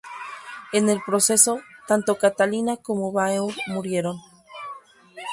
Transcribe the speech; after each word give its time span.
En 0.73 0.89
el 0.89 0.99
proceso, 1.05 1.61
tanto 1.87 2.15
Catalina 2.17 2.75
como 2.77 3.11
Bauer 3.11 3.53
murieron. 3.67 4.17